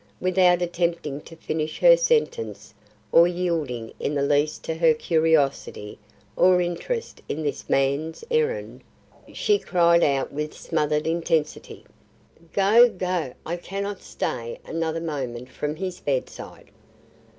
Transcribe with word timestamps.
Without 0.19 0.63
attempting 0.63 1.21
to 1.21 1.35
finish 1.35 1.77
her 1.79 1.95
sentence, 1.95 2.73
or 3.11 3.27
yielding 3.27 3.93
in 3.99 4.15
the 4.15 4.23
least 4.23 4.63
to 4.63 4.73
her 4.73 4.95
curiosity 4.95 5.99
or 6.35 6.59
interest 6.59 7.21
in 7.29 7.43
this 7.43 7.69
man's 7.69 8.23
errand, 8.31 8.81
she 9.31 9.59
cried 9.59 10.01
out 10.03 10.33
with 10.33 10.57
smothered 10.57 11.05
intensity, 11.05 11.85
"Go! 12.51 12.89
go! 12.89 13.35
I 13.45 13.57
cannot 13.57 14.01
stay 14.01 14.59
another 14.65 15.01
moment 15.01 15.49
from 15.51 15.75
his 15.75 15.99
bedside." 15.99 16.71